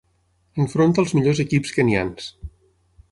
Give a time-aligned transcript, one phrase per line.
[0.63, 2.31] Enfronta els millors equips kenyans.